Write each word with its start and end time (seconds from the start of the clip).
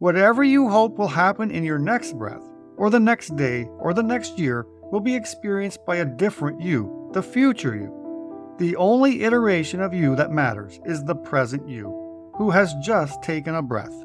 Whatever 0.00 0.44
you 0.44 0.68
hope 0.68 0.96
will 0.96 1.08
happen 1.08 1.50
in 1.50 1.64
your 1.64 1.80
next 1.80 2.16
breath, 2.16 2.42
or 2.76 2.88
the 2.88 3.00
next 3.00 3.34
day, 3.34 3.64
or 3.80 3.92
the 3.92 4.02
next 4.02 4.38
year, 4.38 4.64
will 4.92 5.00
be 5.00 5.16
experienced 5.16 5.84
by 5.84 5.96
a 5.96 6.04
different 6.04 6.60
you, 6.60 7.10
the 7.14 7.22
future 7.22 7.74
you. 7.74 8.54
The 8.60 8.76
only 8.76 9.24
iteration 9.24 9.80
of 9.80 9.92
you 9.92 10.14
that 10.14 10.30
matters 10.30 10.78
is 10.84 11.02
the 11.02 11.16
present 11.16 11.68
you, 11.68 12.30
who 12.36 12.50
has 12.50 12.74
just 12.74 13.20
taken 13.24 13.56
a 13.56 13.62
breath. 13.62 14.04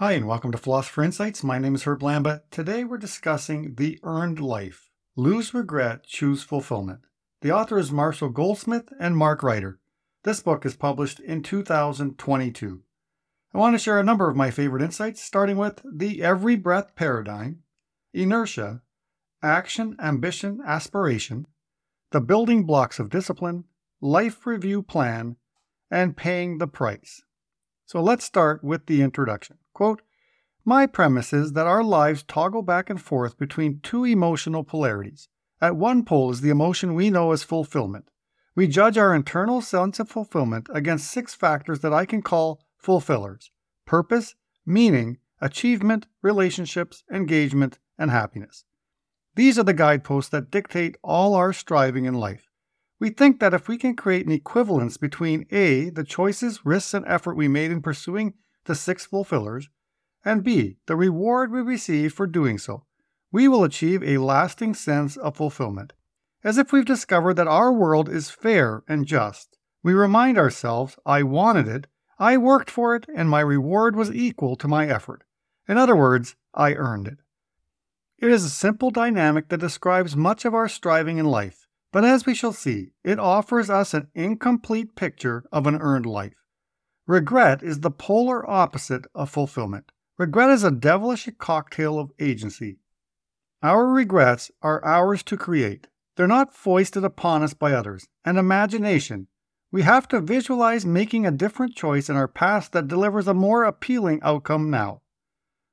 Hi, 0.00 0.12
and 0.12 0.26
welcome 0.26 0.50
to 0.52 0.56
Philosopher 0.56 1.02
Insights. 1.02 1.44
My 1.44 1.58
name 1.58 1.74
is 1.74 1.82
Herb 1.82 2.00
Lamba. 2.00 2.40
Today 2.50 2.84
we're 2.84 2.96
discussing 2.96 3.74
The 3.74 4.00
Earned 4.02 4.40
Life 4.40 4.88
Lose 5.14 5.52
Regret, 5.52 6.04
Choose 6.04 6.42
Fulfillment. 6.42 7.00
The 7.42 7.52
author 7.52 7.78
is 7.78 7.92
Marshall 7.92 8.30
Goldsmith 8.30 8.88
and 8.98 9.14
Mark 9.14 9.42
Reiter. 9.42 9.78
This 10.24 10.40
book 10.40 10.64
is 10.64 10.74
published 10.74 11.20
in 11.20 11.42
2022. 11.42 12.80
I 13.52 13.58
want 13.58 13.74
to 13.74 13.78
share 13.78 14.00
a 14.00 14.02
number 14.02 14.30
of 14.30 14.38
my 14.38 14.50
favorite 14.50 14.82
insights, 14.82 15.20
starting 15.20 15.58
with 15.58 15.82
the 15.84 16.22
every 16.22 16.56
breath 16.56 16.96
paradigm, 16.96 17.58
inertia, 18.14 18.80
action, 19.42 19.96
ambition, 20.00 20.62
aspiration, 20.66 21.46
the 22.10 22.22
building 22.22 22.64
blocks 22.64 22.98
of 22.98 23.10
discipline, 23.10 23.64
life 24.00 24.46
review 24.46 24.82
plan, 24.82 25.36
and 25.90 26.16
paying 26.16 26.56
the 26.56 26.66
price. 26.66 27.20
So 27.90 28.00
let's 28.00 28.24
start 28.24 28.62
with 28.62 28.86
the 28.86 29.02
introduction. 29.02 29.58
Quote, 29.74 30.02
My 30.64 30.86
premise 30.86 31.32
is 31.32 31.54
that 31.54 31.66
our 31.66 31.82
lives 31.82 32.22
toggle 32.22 32.62
back 32.62 32.88
and 32.88 33.02
forth 33.02 33.36
between 33.36 33.80
two 33.80 34.04
emotional 34.04 34.62
polarities. 34.62 35.26
At 35.60 35.74
one 35.74 36.04
pole 36.04 36.30
is 36.30 36.40
the 36.40 36.50
emotion 36.50 36.94
we 36.94 37.10
know 37.10 37.32
as 37.32 37.42
fulfillment. 37.42 38.12
We 38.54 38.68
judge 38.68 38.96
our 38.96 39.12
internal 39.12 39.60
sense 39.60 39.98
of 39.98 40.08
fulfillment 40.08 40.68
against 40.72 41.10
six 41.10 41.34
factors 41.34 41.80
that 41.80 41.92
I 41.92 42.04
can 42.04 42.22
call 42.22 42.64
fulfillers 42.76 43.50
purpose, 43.86 44.36
meaning, 44.64 45.18
achievement, 45.40 46.06
relationships, 46.22 47.02
engagement, 47.12 47.80
and 47.98 48.12
happiness. 48.12 48.64
These 49.34 49.58
are 49.58 49.64
the 49.64 49.74
guideposts 49.74 50.30
that 50.30 50.52
dictate 50.52 50.96
all 51.02 51.34
our 51.34 51.52
striving 51.52 52.04
in 52.04 52.14
life. 52.14 52.49
We 53.00 53.08
think 53.08 53.40
that 53.40 53.54
if 53.54 53.66
we 53.66 53.78
can 53.78 53.96
create 53.96 54.26
an 54.26 54.32
equivalence 54.32 54.98
between 54.98 55.46
A, 55.50 55.88
the 55.88 56.04
choices, 56.04 56.66
risks, 56.66 56.92
and 56.92 57.06
effort 57.08 57.34
we 57.34 57.48
made 57.48 57.70
in 57.70 57.80
pursuing 57.80 58.34
the 58.66 58.74
six 58.74 59.06
fulfillers, 59.06 59.70
and 60.22 60.44
B, 60.44 60.76
the 60.86 60.96
reward 60.96 61.50
we 61.50 61.62
receive 61.62 62.12
for 62.12 62.26
doing 62.26 62.58
so, 62.58 62.84
we 63.32 63.48
will 63.48 63.64
achieve 63.64 64.02
a 64.02 64.18
lasting 64.18 64.74
sense 64.74 65.16
of 65.16 65.36
fulfillment. 65.36 65.94
As 66.44 66.58
if 66.58 66.72
we've 66.72 66.84
discovered 66.84 67.34
that 67.34 67.48
our 67.48 67.72
world 67.72 68.08
is 68.08 68.28
fair 68.28 68.82
and 68.86 69.06
just, 69.06 69.56
we 69.82 69.94
remind 69.94 70.36
ourselves, 70.36 70.98
I 71.06 71.22
wanted 71.22 71.68
it, 71.68 71.86
I 72.18 72.36
worked 72.36 72.70
for 72.70 72.94
it, 72.94 73.06
and 73.16 73.30
my 73.30 73.40
reward 73.40 73.96
was 73.96 74.14
equal 74.14 74.56
to 74.56 74.68
my 74.68 74.86
effort. 74.86 75.24
In 75.66 75.78
other 75.78 75.96
words, 75.96 76.36
I 76.52 76.74
earned 76.74 77.08
it. 77.08 77.18
It 78.18 78.30
is 78.30 78.44
a 78.44 78.50
simple 78.50 78.90
dynamic 78.90 79.48
that 79.48 79.60
describes 79.60 80.14
much 80.14 80.44
of 80.44 80.54
our 80.54 80.68
striving 80.68 81.16
in 81.16 81.24
life, 81.24 81.59
but 81.92 82.04
as 82.04 82.26
we 82.26 82.34
shall 82.34 82.52
see, 82.52 82.92
it 83.02 83.18
offers 83.18 83.68
us 83.68 83.94
an 83.94 84.08
incomplete 84.14 84.94
picture 84.94 85.44
of 85.50 85.66
an 85.66 85.76
earned 85.76 86.06
life. 86.06 86.34
Regret 87.06 87.62
is 87.62 87.80
the 87.80 87.90
polar 87.90 88.48
opposite 88.48 89.06
of 89.14 89.30
fulfillment. 89.30 89.90
Regret 90.16 90.50
is 90.50 90.62
a 90.62 90.70
devilish 90.70 91.28
cocktail 91.38 91.98
of 91.98 92.12
agency. 92.20 92.78
Our 93.62 93.88
regrets 93.88 94.50
are 94.62 94.84
ours 94.84 95.22
to 95.24 95.36
create. 95.36 95.88
They're 96.16 96.26
not 96.26 96.54
foisted 96.54 97.04
upon 97.04 97.42
us 97.42 97.54
by 97.54 97.72
others. 97.72 98.06
And 98.24 98.38
imagination. 98.38 99.26
We 99.72 99.82
have 99.82 100.08
to 100.08 100.20
visualize 100.20 100.84
making 100.84 101.26
a 101.26 101.30
different 101.30 101.74
choice 101.74 102.08
in 102.08 102.16
our 102.16 102.28
past 102.28 102.72
that 102.72 102.88
delivers 102.88 103.28
a 103.28 103.34
more 103.34 103.64
appealing 103.64 104.20
outcome 104.22 104.70
now. 104.70 105.02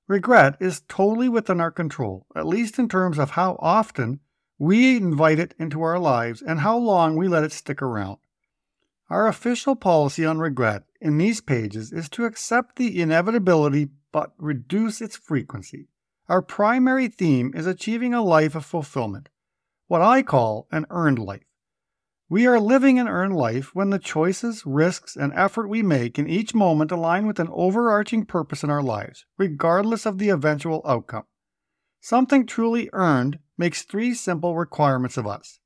Regret 0.08 0.56
is 0.60 0.84
totally 0.88 1.28
within 1.28 1.60
our 1.60 1.72
control, 1.72 2.26
at 2.36 2.48
least 2.48 2.80
in 2.80 2.88
terms 2.88 3.20
of 3.20 3.32
how 3.32 3.58
often 3.60 4.22
we 4.60 4.98
invite 4.98 5.40
it 5.40 5.54
into 5.60 5.82
our 5.82 6.00
lives 6.00 6.42
and 6.42 6.60
how 6.60 6.78
long 6.78 7.16
we 7.16 7.28
let 7.28 7.44
it 7.44 7.52
stick 7.52 7.82
around. 7.82 8.18
Our 9.10 9.28
official 9.28 9.76
policy 9.76 10.26
on 10.26 10.40
regret 10.40 10.84
in 11.00 11.18
these 11.18 11.42
pages 11.42 11.94
is 11.94 12.10
to 12.10 12.26
accept 12.26 12.76
the 12.76 13.02
inevitability 13.02 13.90
but 14.12 14.34
reduce 14.38 15.00
its 15.02 15.16
frequency. 15.16 15.88
Our 16.28 16.42
primary 16.42 17.08
theme 17.08 17.54
is 17.56 17.68
achieving 17.68 18.14
a 18.14 18.24
life 18.24 18.56
of 18.56 18.66
fulfillment, 18.66 19.30
what 19.88 20.02
I 20.02 20.24
call 20.24 20.68
an 20.72 20.86
earned 20.90 21.20
life. 21.20 21.44
We 22.30 22.46
are 22.46 22.60
living 22.60 23.00
an 23.00 23.08
earned 23.08 23.38
life 23.38 23.74
when 23.74 23.92
the 23.92 24.00
choices, 24.00 24.66
risks, 24.66 25.16
and 25.16 25.32
effort 25.34 25.70
we 25.70 25.82
make 25.82 26.20
in 26.20 26.28
each 26.28 26.54
moment 26.54 26.92
align 26.92 27.26
with 27.26 27.40
an 27.40 27.48
overarching 27.52 28.26
purpose 28.26 28.64
in 28.64 28.70
our 28.70 28.84
lives, 28.84 29.26
regardless 29.38 30.06
of 30.06 30.18
the 30.18 30.28
eventual 30.28 30.82
outcome. 30.86 31.24
Something 32.02 32.46
truly 32.46 32.90
earned 32.92 33.40
makes 33.58 33.84
three 33.84 34.14
simple 34.14 34.56
requirements 34.56 35.18
of 35.18 35.28
us. 35.28 35.60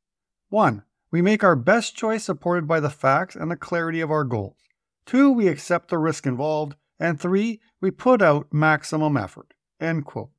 1. 0.50 0.84
We 1.12 1.22
make 1.22 1.44
our 1.44 1.56
best 1.56 1.96
choice 1.96 2.24
supported 2.24 2.68
by 2.68 2.80
the 2.80 2.90
facts 2.90 3.36
and 3.36 3.52
the 3.52 3.56
clarity 3.56 4.02
of 4.02 4.12
our 4.12 4.24
goals. 4.24 4.58
Two, 5.06 5.32
we 5.32 5.48
accept 5.48 5.90
the 5.90 5.98
risk 5.98 6.26
involved. 6.26 6.76
And 7.00 7.20
three, 7.20 7.60
we 7.82 7.90
put 7.92 8.22
out 8.22 8.54
maximum 8.54 9.18
effort. 9.18 9.54
End 9.80 10.06
quote. 10.06 10.30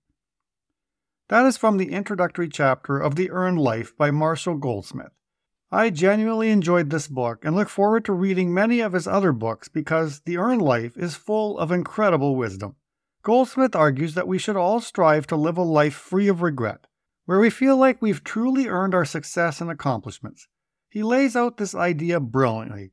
That 1.29 1.45
is 1.47 1.57
from 1.57 1.77
the 1.77 1.93
introductory 1.93 2.49
chapter 2.49 2.99
of 2.99 3.17
The 3.17 3.31
Earned 3.31 3.59
Life 3.59 3.97
by 3.97 4.11
Marshall 4.11 4.57
Goldsmith. 4.59 5.13
I 5.71 5.91
genuinely 5.91 6.51
enjoyed 6.51 6.91
this 6.91 7.09
book 7.09 7.45
and 7.45 7.57
look 7.57 7.69
forward 7.69 8.05
to 8.05 8.13
reading 8.13 8.53
many 8.53 8.81
of 8.81 8.93
his 8.93 9.07
other 9.09 9.33
books 9.33 9.69
because 9.69 10.21
The 10.21 10.37
Earned 10.37 10.63
Life 10.63 10.97
is 10.97 11.15
full 11.15 11.59
of 11.59 11.73
incredible 11.73 12.37
wisdom. 12.37 12.77
Goldsmith 13.23 13.75
argues 13.75 14.15
that 14.15 14.29
we 14.29 14.39
should 14.39 14.57
all 14.57 14.81
strive 14.81 15.27
to 15.29 15.37
live 15.37 15.57
a 15.57 15.63
life 15.63 15.95
free 15.95 16.29
of 16.29 16.43
regret, 16.43 16.87
where 17.25 17.39
we 17.39 17.51
feel 17.51 17.77
like 17.77 18.03
we've 18.03 18.25
truly 18.25 18.67
earned 18.69 18.95
our 18.95 19.05
success 19.05 19.61
and 19.61 19.71
accomplishments. 19.71 20.49
He 20.89 21.03
lays 21.03 21.37
out 21.37 21.57
this 21.57 21.75
idea 21.75 22.21
brilliantly, 22.21 22.93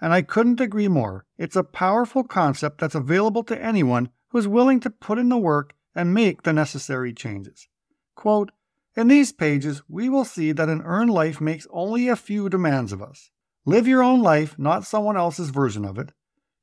and 0.00 0.12
I 0.12 0.22
couldn't 0.22 0.60
agree 0.60 0.88
more. 0.88 1.26
It's 1.38 1.56
a 1.56 1.64
powerful 1.64 2.24
concept 2.24 2.80
that's 2.80 2.94
available 2.94 3.42
to 3.44 3.62
anyone 3.62 4.10
who 4.28 4.38
is 4.38 4.46
willing 4.48 4.80
to 4.80 4.90
put 4.90 5.18
in 5.18 5.28
the 5.28 5.38
work 5.38 5.74
and 5.94 6.14
make 6.14 6.42
the 6.42 6.52
necessary 6.52 7.12
changes. 7.12 7.68
Quote, 8.14 8.50
in 8.96 9.08
these 9.08 9.32
pages, 9.32 9.82
we 9.88 10.08
will 10.08 10.24
see 10.24 10.52
that 10.52 10.68
an 10.68 10.82
earned 10.82 11.10
life 11.10 11.40
makes 11.40 11.66
only 11.70 12.08
a 12.08 12.16
few 12.16 12.48
demands 12.48 12.92
of 12.92 13.02
us. 13.02 13.30
Live 13.64 13.86
your 13.86 14.02
own 14.02 14.20
life, 14.20 14.58
not 14.58 14.84
someone 14.84 15.16
else's 15.16 15.50
version 15.50 15.84
of 15.84 15.98
it. 15.98 16.12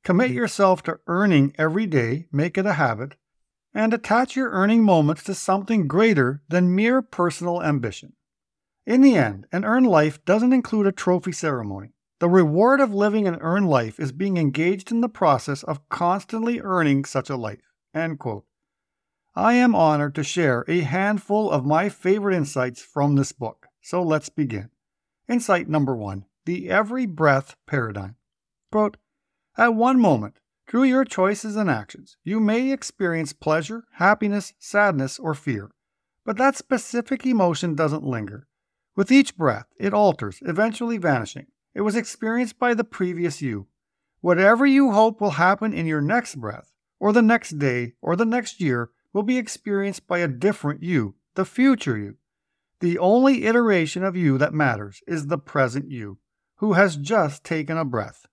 Commit 0.04 0.30
yourself 0.30 0.82
to 0.84 1.00
earning 1.06 1.54
every 1.58 1.86
day, 1.86 2.26
make 2.30 2.58
it 2.58 2.66
a 2.66 2.74
habit, 2.74 3.16
and 3.78 3.94
attach 3.94 4.34
your 4.34 4.50
earning 4.50 4.82
moments 4.82 5.22
to 5.22 5.32
something 5.32 5.86
greater 5.86 6.42
than 6.48 6.74
mere 6.74 7.00
personal 7.00 7.62
ambition. 7.62 8.12
In 8.84 9.02
the 9.02 9.14
end, 9.14 9.46
an 9.52 9.64
earned 9.64 9.86
life 9.86 10.24
doesn't 10.24 10.52
include 10.52 10.88
a 10.88 10.90
trophy 10.90 11.30
ceremony. 11.30 11.92
The 12.18 12.28
reward 12.28 12.80
of 12.80 12.92
living 12.92 13.28
an 13.28 13.36
earned 13.36 13.70
life 13.70 14.00
is 14.00 14.10
being 14.10 14.36
engaged 14.36 14.90
in 14.90 15.00
the 15.00 15.08
process 15.08 15.62
of 15.62 15.88
constantly 15.90 16.58
earning 16.58 17.04
such 17.04 17.30
a 17.30 17.36
life. 17.36 17.60
I 17.94 19.52
am 19.52 19.76
honored 19.76 20.16
to 20.16 20.24
share 20.24 20.64
a 20.66 20.80
handful 20.80 21.48
of 21.48 21.64
my 21.64 21.88
favorite 21.88 22.34
insights 22.34 22.82
from 22.82 23.14
this 23.14 23.30
book. 23.30 23.68
So 23.80 24.02
let's 24.02 24.28
begin. 24.28 24.70
Insight 25.28 25.68
number 25.68 25.94
one 25.94 26.24
the 26.46 26.68
every 26.68 27.06
breath 27.06 27.54
paradigm. 27.64 28.16
Quote, 28.72 28.96
At 29.56 29.76
one 29.76 30.00
moment, 30.00 30.40
through 30.68 30.84
your 30.84 31.04
choices 31.04 31.56
and 31.56 31.70
actions, 31.70 32.18
you 32.24 32.38
may 32.38 32.70
experience 32.70 33.32
pleasure, 33.32 33.84
happiness, 33.92 34.52
sadness, 34.58 35.18
or 35.18 35.34
fear. 35.34 35.70
But 36.26 36.36
that 36.36 36.56
specific 36.56 37.24
emotion 37.24 37.74
doesn't 37.74 38.04
linger. 38.04 38.46
With 38.94 39.10
each 39.10 39.34
breath, 39.34 39.66
it 39.78 39.94
alters, 39.94 40.40
eventually 40.42 40.98
vanishing. 40.98 41.46
It 41.74 41.80
was 41.80 41.96
experienced 41.96 42.58
by 42.58 42.74
the 42.74 42.84
previous 42.84 43.40
you. 43.40 43.68
Whatever 44.20 44.66
you 44.66 44.92
hope 44.92 45.22
will 45.22 45.30
happen 45.30 45.72
in 45.72 45.86
your 45.86 46.02
next 46.02 46.34
breath, 46.34 46.70
or 47.00 47.14
the 47.14 47.22
next 47.22 47.58
day, 47.58 47.94
or 48.02 48.14
the 48.14 48.26
next 48.26 48.60
year, 48.60 48.90
will 49.14 49.22
be 49.22 49.38
experienced 49.38 50.06
by 50.06 50.18
a 50.18 50.28
different 50.28 50.82
you, 50.82 51.14
the 51.34 51.46
future 51.46 51.96
you. 51.96 52.16
The 52.80 52.98
only 52.98 53.46
iteration 53.46 54.04
of 54.04 54.16
you 54.16 54.36
that 54.36 54.52
matters 54.52 55.00
is 55.06 55.28
the 55.28 55.38
present 55.38 55.90
you, 55.90 56.18
who 56.56 56.74
has 56.74 56.96
just 56.96 57.42
taken 57.42 57.78
a 57.78 57.84
breath. 57.86 58.26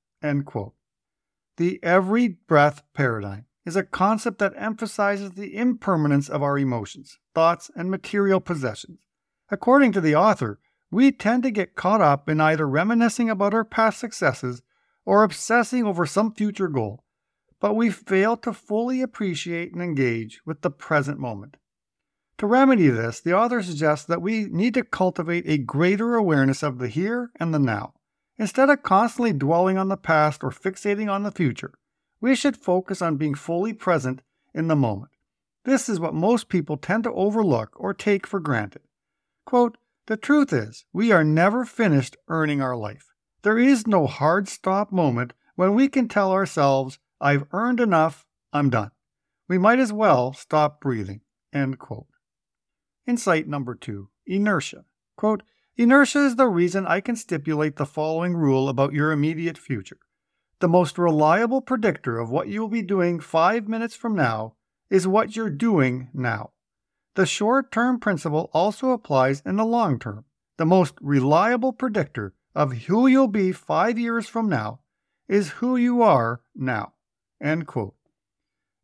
The 1.57 1.79
every 1.81 2.27
breath 2.27 2.83
paradigm. 2.93 3.45
is 3.65 3.75
a 3.75 3.83
concept 3.83 4.37
that 4.37 4.53
emphasizes 4.55 5.31
the 5.31 5.57
impermanence 5.57 6.29
of 6.29 6.43
our 6.43 6.57
emotions, 6.57 7.17
thoughts, 7.33 7.71
and 7.75 7.89
material 7.89 8.39
possessions. 8.39 8.99
According 9.49 9.91
to 9.93 10.01
the 10.01 10.15
author, 10.15 10.59
we 10.91 11.11
tend 11.11 11.43
to 11.43 11.51
get 11.51 11.75
caught 11.75 12.01
up 12.01 12.29
in 12.29 12.39
either 12.39 12.67
reminiscing 12.67 13.29
about 13.29 13.53
our 13.53 13.65
past 13.65 13.99
successes 13.99 14.61
or 15.03 15.23
obsessing 15.23 15.83
over 15.83 16.05
some 16.05 16.33
future 16.33 16.67
goal, 16.67 17.03
but 17.59 17.73
we 17.73 17.89
fail 17.89 18.37
to 18.37 18.53
fully 18.53 19.01
appreciate 19.01 19.73
and 19.73 19.81
engage 19.81 20.41
with 20.45 20.61
the 20.61 20.69
present 20.69 21.19
moment. 21.19 21.57
To 22.37 22.47
remedy 22.47 22.89
this, 22.89 23.19
the 23.19 23.33
author 23.33 23.63
suggests 23.63 24.05
that 24.05 24.21
we 24.21 24.45
need 24.45 24.73
to 24.75 24.83
cultivate 24.83 25.47
a 25.47 25.57
greater 25.57 26.15
awareness 26.15 26.61
of 26.61 26.77
the 26.77 26.89
here 26.89 27.31
and 27.39 27.53
the 27.53 27.59
now. 27.59 27.94
Instead 28.37 28.69
of 28.69 28.83
constantly 28.83 29.31
dwelling 29.31 29.77
on 29.77 29.87
the 29.87 29.97
past 29.97 30.43
or 30.43 30.49
fixating 30.49 31.09
on 31.09 31.23
the 31.23 31.31
future, 31.31 31.73
we 32.19 32.35
should 32.35 32.57
focus 32.57 33.01
on 33.01 33.17
being 33.17 33.35
fully 33.35 33.73
present 33.73 34.21
in 34.53 34.67
the 34.67 34.75
moment. 34.75 35.11
This 35.63 35.89
is 35.89 35.99
what 35.99 36.13
most 36.13 36.49
people 36.49 36.77
tend 36.77 37.03
to 37.05 37.13
overlook 37.13 37.71
or 37.75 37.93
take 37.93 38.27
for 38.27 38.39
granted. 38.39 38.81
Quote, 39.45 39.77
the 40.07 40.17
truth 40.17 40.53
is, 40.53 40.85
we 40.93 41.11
are 41.11 41.23
never 41.23 41.65
finished 41.65 42.17
earning 42.27 42.61
our 42.61 42.75
life. 42.75 43.07
There 43.41 43.57
is 43.57 43.87
no 43.87 44.05
hard 44.05 44.47
stop 44.47 44.91
moment 44.91 45.33
when 45.55 45.73
we 45.73 45.87
can 45.87 46.07
tell 46.07 46.31
ourselves, 46.31 46.99
I've 47.19 47.45
earned 47.51 47.79
enough, 47.79 48.25
I'm 48.53 48.69
done. 48.69 48.91
We 49.47 49.57
might 49.57 49.79
as 49.79 49.93
well 49.93 50.33
stop 50.33 50.81
breathing. 50.81 51.21
End 51.53 51.79
quote. 51.79 52.07
Insight 53.07 53.47
number 53.47 53.75
two 53.75 54.09
inertia. 54.25 54.85
Quote, 55.15 55.43
inertia 55.83 56.19
is 56.19 56.35
the 56.35 56.47
reason 56.47 56.85
I 56.85 57.01
can 57.01 57.15
stipulate 57.15 57.75
the 57.75 57.85
following 57.85 58.35
rule 58.35 58.69
about 58.69 58.93
your 58.93 59.11
immediate 59.11 59.57
future. 59.57 59.99
The 60.59 60.69
most 60.69 60.97
reliable 60.97 61.61
predictor 61.61 62.17
of 62.17 62.29
what 62.29 62.47
you 62.47 62.61
will 62.61 62.69
be 62.69 62.81
doing 62.81 63.19
five 63.19 63.67
minutes 63.67 63.95
from 63.95 64.15
now 64.15 64.55
is 64.89 65.07
what 65.07 65.35
you're 65.35 65.49
doing 65.49 66.09
now. 66.13 66.51
The 67.15 67.25
short 67.25 67.71
term 67.71 67.99
principle 67.99 68.49
also 68.53 68.91
applies 68.91 69.41
in 69.45 69.57
the 69.57 69.65
long 69.65 69.99
term. 69.99 70.25
The 70.57 70.65
most 70.65 70.95
reliable 71.01 71.73
predictor 71.73 72.33
of 72.53 72.73
who 72.73 73.07
you'll 73.07 73.27
be 73.27 73.51
five 73.51 73.99
years 73.99 74.27
from 74.27 74.47
now 74.47 74.79
is 75.27 75.49
who 75.49 75.75
you 75.75 76.01
are 76.01 76.41
now. 76.55 76.93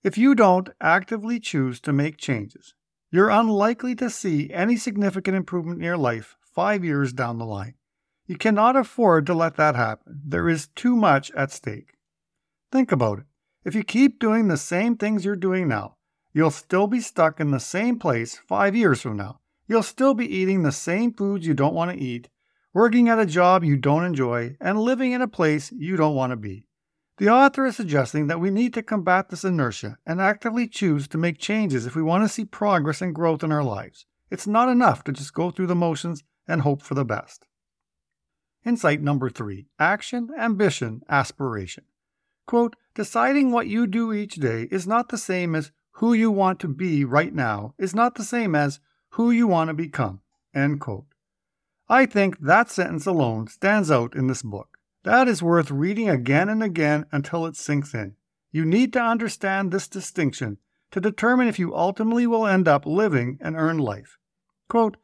If 0.03 0.17
you 0.17 0.35
don't 0.35 0.69
actively 0.81 1.39
choose 1.39 1.79
to 1.81 1.94
make 1.94 2.17
changes, 2.17 2.73
you're 3.11 3.29
unlikely 3.29 3.95
to 3.95 4.09
see 4.09 4.51
any 4.51 4.75
significant 4.75 5.37
improvement 5.37 5.79
in 5.79 5.85
your 5.85 5.97
life 5.97 6.37
five 6.53 6.83
years 6.83 7.13
down 7.13 7.38
the 7.38 7.45
line. 7.45 7.75
You 8.27 8.38
cannot 8.38 8.75
afford 8.75 9.25
to 9.25 9.33
let 9.33 9.56
that 9.57 9.75
happen. 9.75 10.21
There 10.25 10.48
is 10.48 10.68
too 10.68 10.95
much 10.95 11.31
at 11.31 11.51
stake. 11.51 11.98
Think 12.71 12.92
about 12.92 13.19
it. 13.19 13.25
If 13.65 13.75
you 13.75 13.83
keep 13.83 14.19
doing 14.19 14.48
the 14.48 14.57
same 14.57 14.95
things 14.95 15.25
you're 15.25 15.36
doing 15.36 15.68
now, 15.68 15.98
You'll 16.33 16.51
still 16.51 16.88
be 16.88 17.01
stuck 17.01 17.39
in 17.42 17.51
the 17.51 17.59
same 17.59 18.00
place 18.00 18.39
five 18.48 18.74
years 18.75 19.01
from 19.01 19.18
now. 19.18 19.42
You'll 19.68 19.83
still 19.83 20.13
be 20.13 20.33
eating 20.33 20.63
the 20.63 20.71
same 20.71 21.13
foods 21.13 21.45
you 21.45 21.53
don't 21.53 21.74
want 21.74 21.92
to 21.92 21.98
eat, 21.98 22.30
working 22.74 23.09
at 23.09 23.19
a 23.19 23.25
job 23.25 23.63
you 23.63 23.75
don't 23.75 24.06
enjoy, 24.06 24.56
and 24.62 24.80
living 24.80 25.12
in 25.12 25.21
a 25.21 25.27
place 25.27 25.71
you 25.74 25.97
don't 25.97 26.15
want 26.15 26.31
to 26.31 26.38
be. 26.38 26.68
The 27.18 27.30
author 27.30 27.65
is 27.65 27.75
suggesting 27.75 28.27
that 28.27 28.39
we 28.39 28.50
need 28.50 28.74
to 28.75 28.83
combat 28.83 29.30
this 29.30 29.44
inertia 29.44 29.97
and 30.06 30.21
actively 30.21 30.68
choose 30.68 31.07
to 31.09 31.18
make 31.18 31.38
changes 31.38 31.86
if 31.86 31.95
we 31.95 32.01
want 32.01 32.24
to 32.24 32.30
see 32.30 32.45
progress 32.45 33.01
and 33.01 33.13
growth 33.13 33.44
in 33.44 33.51
our 33.51 33.63
lives. 33.63 34.06
It's 34.30 34.47
not 34.47 34.69
enough 34.69 35.04
to 35.04 35.12
just 35.12 35.33
go 35.33 35.51
through 35.51 35.68
the 35.68 35.75
motions 35.75 36.24
and 36.47 36.61
hope 36.61 36.81
for 36.81 36.93
the 36.93 37.05
best. 37.05 37.47
Insight 38.65 39.01
number 39.01 39.29
three 39.29 39.67
action, 39.79 40.29
ambition, 40.38 41.01
aspiration. 41.09 41.85
Quote, 42.45 42.75
deciding 42.95 43.51
what 43.51 43.67
you 43.67 43.88
do 43.88 44.13
each 44.13 44.35
day 44.35 44.67
is 44.71 44.85
not 44.85 45.09
the 45.09 45.17
same 45.17 45.55
as 45.55 45.71
who 45.93 46.13
you 46.13 46.31
want 46.31 46.59
to 46.59 46.67
be 46.67 47.05
right 47.05 47.33
now 47.33 47.73
is 47.77 47.95
not 47.95 48.15
the 48.15 48.23
same 48.23 48.55
as 48.55 48.79
who 49.11 49.31
you 49.31 49.47
want 49.47 49.69
to 49.69 49.73
become. 49.73 50.21
End 50.53 50.79
quote. 50.79 51.05
I 51.89 52.05
think 52.05 52.39
that 52.39 52.69
sentence 52.69 53.05
alone 53.05 53.47
stands 53.47 53.91
out 53.91 54.15
in 54.15 54.27
this 54.27 54.41
book. 54.41 54.77
That 55.03 55.27
is 55.27 55.44
worth 55.44 55.71
reading 55.71 56.09
again 56.09 56.47
and 56.49 56.63
again 56.63 57.05
until 57.11 57.45
it 57.45 57.55
sinks 57.55 57.94
in. 57.94 58.15
You 58.51 58.65
need 58.65 58.94
to 58.94 59.01
understand 59.01 59.71
this 59.71 59.87
distinction 59.87 60.57
to 60.91 61.01
determine 61.01 61.47
if 61.47 61.57
you 61.57 61.75
ultimately 61.75 62.27
will 62.27 62.45
end 62.45 62.67
up 62.67 62.85
living 62.85 63.37
an 63.41 63.55
earned 63.55 63.81
life. 63.81 64.17
Quote, 64.69 64.97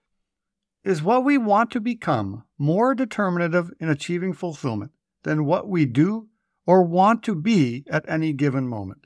is 0.88 1.04
what 1.04 1.26
we 1.26 1.38
want 1.38 1.70
to 1.70 1.82
become 1.82 2.46
more 2.58 2.96
determinative 2.96 3.70
in 3.78 3.90
achieving 3.90 4.32
fulfillment 4.32 4.90
than 5.24 5.44
what 5.44 5.68
we 5.68 5.86
do 5.86 6.30
or 6.66 6.82
want 6.82 7.22
to 7.22 7.36
be 7.36 7.84
at 7.90 8.08
any 8.08 8.32
given 8.32 8.66
moment? 8.66 9.06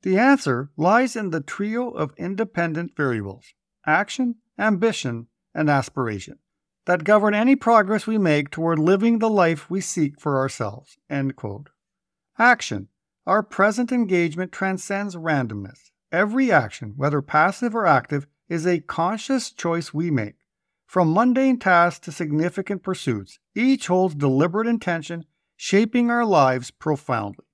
The 0.00 0.16
answer 0.16 0.70
lies 0.74 1.14
in 1.14 1.28
the 1.28 1.42
trio 1.42 1.90
of 1.90 2.14
independent 2.16 2.96
variables 2.96 3.52
action, 3.86 4.36
ambition, 4.58 5.26
and 5.54 5.68
aspiration 5.68 6.38
that 6.86 7.04
govern 7.04 7.34
any 7.34 7.56
progress 7.56 8.06
we 8.06 8.16
make 8.16 8.50
toward 8.50 8.78
living 8.78 9.18
the 9.18 9.28
life 9.28 9.68
we 9.68 9.82
seek 9.82 10.18
for 10.18 10.38
ourselves. 10.38 10.96
Action. 12.38 12.88
Our 13.26 13.42
present 13.42 13.92
engagement 13.92 14.50
transcends 14.50 15.14
randomness. 15.14 15.90
Every 16.10 16.50
action, 16.50 16.94
whether 16.96 17.20
passive 17.20 17.74
or 17.74 17.86
active, 17.86 18.26
is 18.48 18.66
a 18.66 18.80
conscious 18.80 19.50
choice 19.52 19.92
we 19.92 20.10
make. 20.10 20.36
From 20.92 21.14
mundane 21.14 21.58
tasks 21.58 22.00
to 22.00 22.12
significant 22.12 22.82
pursuits, 22.82 23.38
each 23.54 23.86
holds 23.86 24.14
deliberate 24.14 24.66
intention, 24.66 25.24
shaping 25.56 26.10
our 26.10 26.26
lives 26.26 26.70
profoundly. 26.70 27.46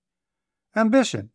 Ambition. 0.74 1.30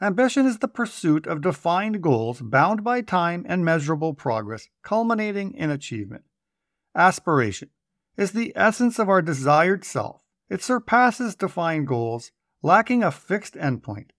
Ambition 0.00 0.46
is 0.46 0.58
the 0.58 0.68
pursuit 0.68 1.26
of 1.26 1.40
defined 1.40 2.00
goals 2.00 2.40
bound 2.40 2.84
by 2.84 3.00
time 3.00 3.44
and 3.48 3.64
measurable 3.64 4.14
progress, 4.14 4.68
culminating 4.84 5.52
in 5.52 5.68
achievement. 5.68 6.22
Aspiration 6.94 7.70
is 8.16 8.30
the 8.30 8.52
essence 8.54 9.00
of 9.00 9.08
our 9.08 9.20
desired 9.20 9.84
self. 9.84 10.22
It 10.48 10.62
surpasses 10.62 11.34
defined 11.34 11.88
goals, 11.88 12.30
lacking 12.62 13.02
a 13.02 13.10
fixed 13.10 13.54
endpoint. 13.54 14.10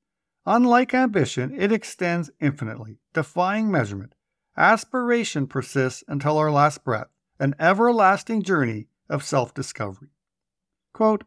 Unlike 0.45 0.93
ambition, 0.93 1.57
it 1.57 1.71
extends 1.71 2.31
infinitely, 2.41 2.99
defying 3.13 3.71
measurement. 3.71 4.13
Aspiration 4.57 5.47
persists 5.47 6.03
until 6.09 6.37
our 6.37 6.51
last 6.51 6.83
breath, 6.83 7.07
an 7.39 7.55
everlasting 7.59 8.43
journey 8.43 8.87
of 9.09 9.23
self 9.23 9.53
discovery. 9.53 10.09
Quote, 10.93 11.23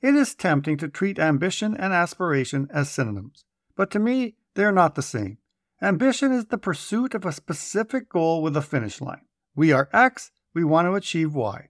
it 0.00 0.14
is 0.14 0.34
tempting 0.34 0.76
to 0.78 0.88
treat 0.88 1.18
ambition 1.18 1.76
and 1.76 1.92
aspiration 1.92 2.68
as 2.72 2.88
synonyms. 2.88 3.44
But 3.74 3.90
to 3.90 3.98
me, 3.98 4.36
they 4.54 4.64
are 4.64 4.72
not 4.72 4.94
the 4.94 5.02
same. 5.02 5.38
Ambition 5.82 6.32
is 6.32 6.46
the 6.46 6.58
pursuit 6.58 7.14
of 7.14 7.24
a 7.24 7.32
specific 7.32 8.08
goal 8.08 8.42
with 8.42 8.56
a 8.56 8.62
finish 8.62 9.00
line. 9.00 9.26
We 9.54 9.72
are 9.72 9.88
X, 9.92 10.30
we 10.54 10.64
want 10.64 10.86
to 10.86 10.94
achieve 10.94 11.34
Y. 11.34 11.68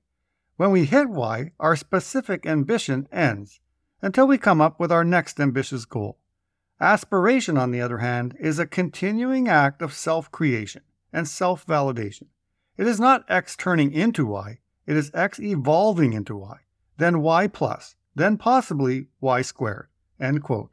When 0.56 0.70
we 0.70 0.84
hit 0.84 1.08
Y, 1.08 1.52
our 1.60 1.76
specific 1.76 2.44
ambition 2.44 3.08
ends 3.12 3.60
until 4.02 4.26
we 4.26 4.38
come 4.38 4.60
up 4.60 4.78
with 4.78 4.92
our 4.92 5.04
next 5.04 5.40
ambitious 5.40 5.84
goal. 5.84 6.18
Aspiration, 6.80 7.56
on 7.56 7.70
the 7.70 7.80
other 7.80 7.98
hand, 7.98 8.36
is 8.38 8.58
a 8.58 8.66
continuing 8.66 9.48
act 9.48 9.82
of 9.82 9.92
self 9.92 10.30
creation 10.30 10.82
and 11.12 11.26
self 11.26 11.66
validation. 11.66 12.26
It 12.78 12.86
is 12.86 13.00
not 13.00 13.24
X 13.28 13.56
turning 13.56 13.92
into 13.92 14.24
Y, 14.24 14.60
it 14.86 14.96
is 14.96 15.10
X 15.12 15.40
evolving 15.40 16.12
into 16.12 16.36
Y, 16.36 16.58
then 16.96 17.20
Y 17.20 17.48
plus, 17.48 17.96
then 18.14 18.38
possibly 18.38 19.08
Y 19.20 19.42
squared. 19.42 19.88
End 20.20 20.44
quote. 20.44 20.70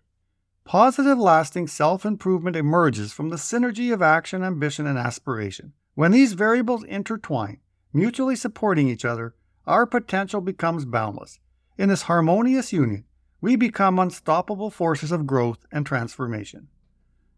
Positive, 0.66 1.18
lasting 1.18 1.68
self 1.68 2.06
improvement 2.06 2.56
emerges 2.56 3.12
from 3.12 3.30
the 3.30 3.38
synergy 3.38 3.92
of 3.92 4.04
action, 4.04 4.44
ambition, 4.44 4.86
and 4.86 5.00
aspiration. 5.00 5.74
When 5.96 6.12
these 6.12 6.34
variables 6.34 6.84
intertwine, 6.84 7.60
mutually 7.92 8.36
supporting 8.36 8.88
each 8.88 9.04
other, 9.04 9.34
our 9.66 9.88
potential 9.88 10.42
becomes 10.42 10.86
boundless. 10.86 11.40
In 11.76 11.90
this 11.90 12.04
harmonious 12.04 12.72
union, 12.72 13.06
we 13.42 13.56
become 13.56 13.98
unstoppable 13.98 14.70
forces 14.70 15.12
of 15.12 15.26
growth 15.26 15.66
and 15.72 15.86
transformation. 15.86 16.68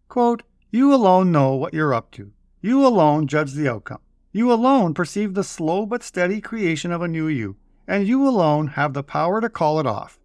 Quote, 0.10 0.44
you 0.72 0.94
alone 0.94 1.32
know 1.32 1.54
what 1.56 1.74
you're 1.74 1.94
up 1.94 2.12
to. 2.12 2.34
You 2.62 2.86
alone 2.86 3.28
judge 3.28 3.54
the 3.54 3.70
outcome. 3.70 4.00
You 4.38 4.54
alone 4.54 4.94
perceive 4.94 5.34
the 5.34 5.44
slow 5.44 5.88
but 5.88 6.04
steady 6.04 6.42
creation 6.42 6.92
of 6.92 7.02
a 7.02 7.08
new 7.08 7.28
you, 7.28 7.56
and 7.88 8.08
you 8.08 8.28
alone 8.28 8.68
have 8.68 8.94
the 8.94 9.02
power 9.02 9.42
to 9.42 9.50
call 9.50 9.80
it 9.80 9.88
off. 9.88 10.20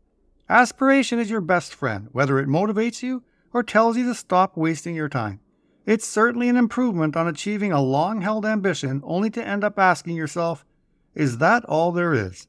Aspiration 0.50 1.18
is 1.18 1.30
your 1.30 1.40
best 1.40 1.74
friend, 1.74 2.08
whether 2.12 2.38
it 2.38 2.46
motivates 2.46 3.02
you 3.02 3.22
or 3.54 3.62
tells 3.62 3.96
you 3.96 4.04
to 4.04 4.14
stop 4.14 4.54
wasting 4.54 4.94
your 4.94 5.08
time. 5.08 5.40
It's 5.86 6.06
certainly 6.06 6.50
an 6.50 6.58
improvement 6.58 7.16
on 7.16 7.26
achieving 7.26 7.72
a 7.72 7.80
long 7.80 8.20
held 8.20 8.44
ambition 8.44 9.00
only 9.02 9.30
to 9.30 9.48
end 9.48 9.64
up 9.64 9.78
asking 9.78 10.16
yourself, 10.16 10.66
is 11.14 11.38
that 11.38 11.64
all 11.64 11.90
there 11.90 12.12
is? 12.12 12.46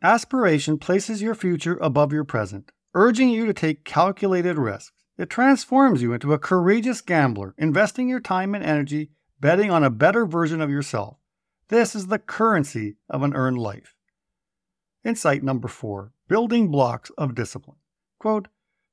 Aspiration 0.00 0.78
places 0.78 1.22
your 1.22 1.34
future 1.34 1.76
above 1.78 2.12
your 2.12 2.22
present, 2.22 2.70
urging 2.94 3.30
you 3.30 3.46
to 3.46 3.52
take 3.52 3.82
calculated 3.82 4.58
risks. 4.58 4.92
It 5.18 5.28
transforms 5.28 6.02
you 6.02 6.12
into 6.12 6.32
a 6.32 6.38
courageous 6.38 7.00
gambler, 7.00 7.52
investing 7.58 8.08
your 8.08 8.20
time 8.20 8.54
and 8.54 8.62
energy 8.62 9.10
betting 9.40 9.70
on 9.70 9.84
a 9.84 9.90
better 9.90 10.26
version 10.26 10.60
of 10.60 10.70
yourself. 10.70 11.16
This 11.68 11.94
is 11.94 12.06
the 12.06 12.18
currency 12.18 12.96
of 13.08 13.22
an 13.22 13.34
earned 13.34 13.58
life. 13.58 13.94
Insight 15.04 15.42
number 15.42 15.68
four 15.68 16.12
building 16.28 16.68
blocks 16.70 17.10
of 17.16 17.34
discipline. 17.34 17.78
Quote, 18.18 18.48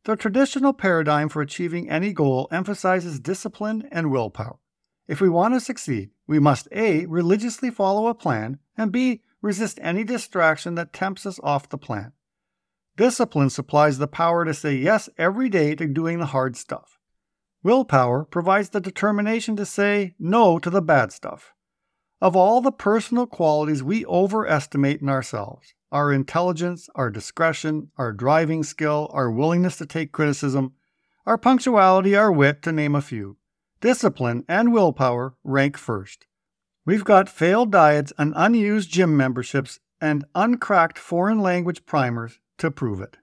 The 0.06 0.16
traditional 0.16 0.72
paradigm 0.72 1.28
for 1.28 1.42
achieving 1.42 1.90
any 1.90 2.14
goal 2.14 2.48
emphasizes 2.52 3.20
discipline 3.20 3.88
and 3.92 4.10
willpower. 4.10 4.60
If 5.08 5.20
we 5.20 5.30
want 5.30 5.54
to 5.54 5.60
succeed, 5.60 6.12
we 6.28 6.40
must 6.40 6.68
A. 6.72 7.06
religiously 7.06 7.70
follow 7.70 8.08
a 8.08 8.16
plan, 8.16 8.60
and 8.78 8.92
B. 8.92 9.22
resist 9.42 9.80
any 9.82 10.04
distraction 10.04 10.76
that 10.76 10.94
tempts 10.94 11.26
us 11.26 11.40
off 11.44 11.70
the 11.70 11.78
plan. 11.78 12.14
Discipline 12.98 13.50
supplies 13.50 13.98
the 13.98 14.08
power 14.08 14.46
to 14.46 14.54
say 14.54 14.76
yes 14.76 15.10
every 15.18 15.50
day 15.50 15.76
to 15.76 15.86
doing 15.88 16.20
the 16.20 16.28
hard 16.28 16.56
stuff. 16.56 16.95
Willpower 17.66 18.26
provides 18.26 18.70
the 18.70 18.80
determination 18.80 19.56
to 19.56 19.66
say 19.66 20.14
no 20.20 20.60
to 20.60 20.70
the 20.70 20.84
bad 20.84 21.12
stuff. 21.12 21.56
Of 22.22 22.36
all 22.36 22.62
the 22.62 22.72
personal 22.72 23.26
qualities 23.26 23.82
we 23.82 24.06
overestimate 24.06 25.02
in 25.02 25.10
ourselves, 25.10 25.74
our 25.92 26.14
intelligence, 26.14 26.90
our 26.94 27.10
discretion, 27.10 27.90
our 27.98 28.14
driving 28.14 28.62
skill, 28.62 29.10
our 29.14 29.32
willingness 29.32 29.78
to 29.78 29.88
take 29.88 30.12
criticism, 30.12 30.74
our 31.26 31.40
punctuality, 31.40 32.16
our 32.16 32.32
wit, 32.32 32.62
to 32.62 32.72
name 32.72 32.94
a 32.94 33.02
few. 33.02 33.38
Discipline 33.82 34.46
and 34.48 34.72
willpower 34.72 35.34
rank 35.44 35.76
first. 35.76 36.28
We've 36.86 37.04
got 37.04 37.28
failed 37.28 37.72
diets 37.72 38.14
and 38.20 38.34
unused 38.36 38.92
gym 38.92 39.18
memberships 39.18 39.80
and 40.00 40.24
uncracked 40.36 41.00
foreign 41.00 41.40
language 41.40 41.88
primers 41.88 42.38
to 42.60 42.70
prove 42.70 43.02
it. 43.02 43.18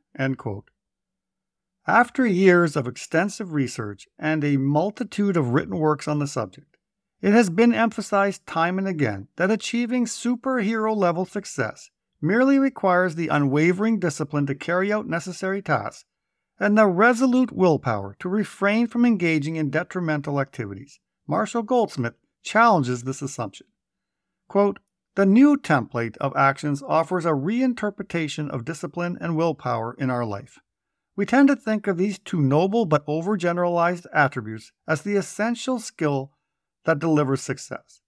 After 1.86 2.24
years 2.24 2.76
of 2.76 2.86
extensive 2.86 3.52
research 3.52 4.06
and 4.16 4.44
a 4.44 4.56
multitude 4.56 5.36
of 5.36 5.48
written 5.48 5.76
works 5.78 6.06
on 6.06 6.20
the 6.20 6.28
subject, 6.28 6.76
it 7.20 7.32
has 7.32 7.50
been 7.50 7.74
emphasized 7.74 8.46
time 8.46 8.78
and 8.78 8.86
again 8.86 9.26
that 9.34 9.50
achieving 9.50 10.04
superhero 10.04 10.96
level 10.96 11.24
success 11.24 11.90
merely 12.20 12.56
requires 12.56 13.16
the 13.16 13.26
unwavering 13.26 13.98
discipline 13.98 14.46
to 14.46 14.54
carry 14.54 14.92
out 14.92 15.08
necessary 15.08 15.60
tasks 15.60 16.04
and 16.60 16.78
the 16.78 16.86
resolute 16.86 17.50
willpower 17.50 18.14
to 18.20 18.28
refrain 18.28 18.86
from 18.86 19.04
engaging 19.04 19.56
in 19.56 19.68
detrimental 19.68 20.40
activities. 20.40 21.00
Marshall 21.26 21.64
Goldsmith 21.64 22.14
challenges 22.44 23.02
this 23.02 23.22
assumption. 23.22 23.66
Quote, 24.46 24.78
the 25.16 25.26
new 25.26 25.56
template 25.56 26.16
of 26.18 26.32
actions 26.36 26.80
offers 26.80 27.26
a 27.26 27.30
reinterpretation 27.30 28.48
of 28.48 28.64
discipline 28.64 29.18
and 29.20 29.36
willpower 29.36 29.94
in 29.98 30.10
our 30.10 30.24
life. 30.24 30.60
We 31.14 31.26
tend 31.26 31.48
to 31.48 31.56
think 31.56 31.86
of 31.86 31.98
these 31.98 32.18
two 32.18 32.40
noble 32.40 32.86
but 32.86 33.06
overgeneralized 33.06 34.06
attributes 34.14 34.72
as 34.88 35.02
the 35.02 35.16
essential 35.16 35.78
skill 35.78 36.32
that 36.84 36.98
delivers 36.98 37.42
success. 37.42 38.00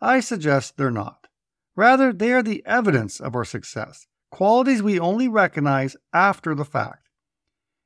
I 0.00 0.20
suggest 0.20 0.76
they're 0.76 0.90
not. 0.90 1.26
Rather, 1.74 2.12
they 2.12 2.32
are 2.32 2.42
the 2.42 2.62
evidence 2.64 3.20
of 3.20 3.34
our 3.34 3.44
success, 3.44 4.06
qualities 4.30 4.82
we 4.82 5.00
only 5.00 5.26
recognize 5.26 5.96
after 6.12 6.54
the 6.54 6.64
fact. 6.64 7.08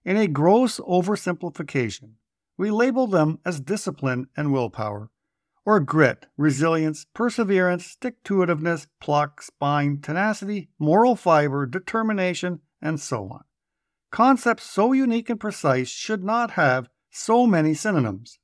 In 0.04 0.16
a 0.16 0.26
gross 0.26 0.78
oversimplification, 0.80 2.12
we 2.58 2.70
label 2.70 3.06
them 3.06 3.38
as 3.46 3.60
discipline 3.60 4.26
and 4.36 4.52
willpower, 4.52 5.10
or 5.64 5.80
grit, 5.80 6.26
resilience, 6.36 7.06
perseverance, 7.14 7.86
stick 7.86 8.22
to 8.24 8.34
itiveness, 8.36 8.86
pluck, 9.00 9.40
spine, 9.40 10.00
tenacity, 10.00 10.68
moral 10.78 11.16
fiber, 11.16 11.64
determination, 11.66 12.60
and 12.82 13.00
so 13.00 13.28
on. 13.28 13.44
Concepts 14.10 14.64
so 14.64 14.92
unique 14.92 15.28
and 15.28 15.38
precise 15.38 15.88
should 15.88 16.24
not 16.24 16.52
have 16.52 16.88
so 17.10 17.46
many 17.46 17.74
synonyms. 17.74 18.38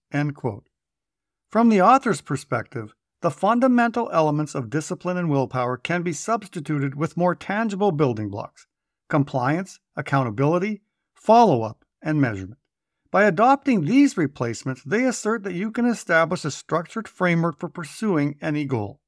From 1.50 1.68
the 1.68 1.80
author's 1.80 2.20
perspective, 2.20 2.94
the 3.22 3.30
fundamental 3.30 4.10
elements 4.12 4.54
of 4.54 4.68
discipline 4.68 5.16
and 5.16 5.30
willpower 5.30 5.76
can 5.76 6.02
be 6.02 6.12
substituted 6.12 6.94
with 6.94 7.16
more 7.16 7.34
tangible 7.34 7.90
building 7.92 8.28
blocks 8.28 8.66
compliance, 9.08 9.80
accountability, 9.96 10.82
follow 11.14 11.62
up, 11.62 11.84
and 12.02 12.20
measurement. 12.20 12.58
By 13.10 13.24
adopting 13.24 13.84
these 13.84 14.16
replacements, 14.16 14.82
they 14.82 15.04
assert 15.04 15.44
that 15.44 15.54
you 15.54 15.70
can 15.70 15.86
establish 15.86 16.44
a 16.44 16.50
structured 16.50 17.06
framework 17.06 17.58
for 17.58 17.68
pursuing 17.68 18.36
any 18.42 18.64
goal. 18.64 19.00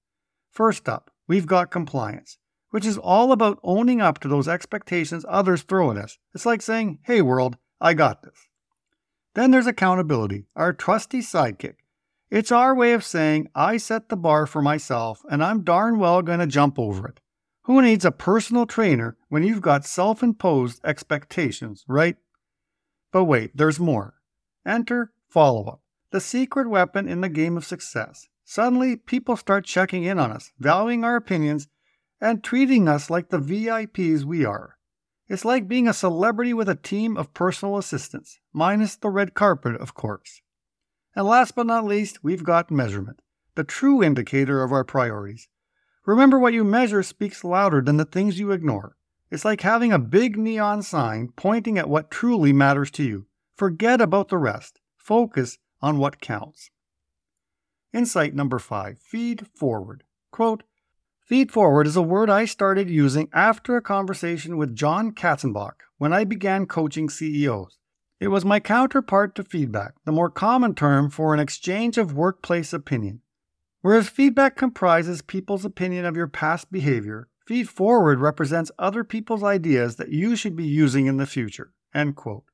First 0.50 0.88
up, 0.88 1.10
we've 1.26 1.46
got 1.46 1.70
compliance, 1.70 2.38
which 2.76 2.84
is 2.84 2.98
all 2.98 3.32
about 3.32 3.58
owning 3.62 4.02
up 4.02 4.18
to 4.20 4.28
those 4.28 4.46
expectations 4.46 5.24
others 5.28 5.62
throw 5.62 5.90
at 5.90 5.96
us. 5.96 6.18
It's 6.34 6.44
like 6.44 6.60
saying, 6.60 6.98
hey 7.04 7.22
world, 7.22 7.56
I 7.80 7.94
got 7.94 8.22
this. 8.22 8.48
Then 9.34 9.50
there's 9.50 9.66
accountability, 9.66 10.44
our 10.54 10.72
trusty 10.72 11.20
sidekick 11.20 11.76
it's 12.30 12.50
our 12.50 12.74
way 12.74 12.92
of 12.92 13.04
saying, 13.04 13.48
I 13.54 13.76
set 13.76 14.08
the 14.08 14.16
bar 14.16 14.46
for 14.46 14.60
myself 14.60 15.22
and 15.30 15.44
I'm 15.44 15.62
darn 15.62 15.98
well 15.98 16.22
going 16.22 16.40
to 16.40 16.46
jump 16.46 16.78
over 16.78 17.06
it. 17.06 17.20
Who 17.62 17.80
needs 17.80 18.04
a 18.04 18.10
personal 18.10 18.66
trainer 18.66 19.16
when 19.28 19.42
you've 19.42 19.60
got 19.60 19.84
self 19.84 20.22
imposed 20.22 20.80
expectations, 20.84 21.84
right? 21.88 22.16
But 23.12 23.24
wait, 23.24 23.56
there's 23.56 23.80
more. 23.80 24.14
Enter 24.66 25.12
follow 25.28 25.66
up, 25.66 25.80
the 26.10 26.20
secret 26.20 26.68
weapon 26.68 27.08
in 27.08 27.20
the 27.20 27.28
game 27.28 27.56
of 27.56 27.64
success. 27.64 28.28
Suddenly, 28.44 28.96
people 28.96 29.36
start 29.36 29.64
checking 29.64 30.04
in 30.04 30.18
on 30.18 30.30
us, 30.30 30.52
valuing 30.58 31.04
our 31.04 31.16
opinions, 31.16 31.68
and 32.20 32.42
treating 32.42 32.88
us 32.88 33.10
like 33.10 33.28
the 33.28 33.38
VIPs 33.38 34.24
we 34.24 34.44
are. 34.44 34.76
It's 35.28 35.44
like 35.44 35.68
being 35.68 35.88
a 35.88 35.92
celebrity 35.92 36.54
with 36.54 36.68
a 36.68 36.76
team 36.76 37.16
of 37.16 37.34
personal 37.34 37.76
assistants, 37.76 38.38
minus 38.52 38.96
the 38.96 39.10
red 39.10 39.34
carpet, 39.34 39.76
of 39.80 39.94
course. 39.94 40.40
And 41.14 41.26
last 41.26 41.54
but 41.54 41.66
not 41.66 41.84
least, 41.84 42.22
we've 42.22 42.44
got 42.44 42.70
measurement, 42.70 43.20
the 43.54 43.64
true 43.64 44.02
indicator 44.02 44.62
of 44.62 44.72
our 44.72 44.84
priorities. 44.84 45.48
Remember, 46.04 46.38
what 46.38 46.52
you 46.52 46.62
measure 46.62 47.02
speaks 47.02 47.42
louder 47.42 47.82
than 47.82 47.96
the 47.96 48.04
things 48.04 48.38
you 48.38 48.52
ignore. 48.52 48.96
It's 49.30 49.44
like 49.44 49.62
having 49.62 49.92
a 49.92 49.98
big 49.98 50.38
neon 50.38 50.82
sign 50.82 51.32
pointing 51.34 51.78
at 51.78 51.88
what 51.88 52.12
truly 52.12 52.52
matters 52.52 52.92
to 52.92 53.02
you. 53.02 53.26
Forget 53.56 54.00
about 54.00 54.28
the 54.28 54.38
rest. 54.38 54.80
Focus 54.96 55.58
on 55.82 55.98
what 55.98 56.20
counts. 56.20 56.70
Insight 57.92 58.34
number 58.34 58.58
five 58.58 58.98
feed 58.98 59.46
forward. 59.54 60.04
Quote, 60.30 60.62
Feed 61.26 61.50
forward 61.50 61.88
is 61.88 61.96
a 61.96 62.02
word 62.02 62.30
I 62.30 62.44
started 62.44 62.88
using 62.88 63.28
after 63.32 63.76
a 63.76 63.82
conversation 63.82 64.56
with 64.56 64.76
John 64.76 65.10
Katzenbach 65.10 65.74
when 65.98 66.12
I 66.12 66.22
began 66.22 66.66
coaching 66.66 67.08
CEOs. 67.08 67.78
It 68.20 68.28
was 68.28 68.44
my 68.44 68.60
counterpart 68.60 69.34
to 69.34 69.42
feedback, 69.42 69.94
the 70.04 70.12
more 70.12 70.30
common 70.30 70.76
term 70.76 71.10
for 71.10 71.34
an 71.34 71.40
exchange 71.40 71.98
of 71.98 72.12
workplace 72.12 72.72
opinion. 72.72 73.22
Whereas 73.80 74.08
feedback 74.08 74.56
comprises 74.56 75.20
people's 75.20 75.64
opinion 75.64 76.04
of 76.04 76.14
your 76.14 76.28
past 76.28 76.70
behavior, 76.70 77.26
feed 77.44 77.68
forward 77.68 78.20
represents 78.20 78.70
other 78.78 79.02
people's 79.02 79.42
ideas 79.42 79.96
that 79.96 80.12
you 80.12 80.36
should 80.36 80.54
be 80.54 80.64
using 80.64 81.06
in 81.06 81.16
the 81.16 81.26
future. 81.26 81.72
End 81.92 82.14
quote. 82.14 82.44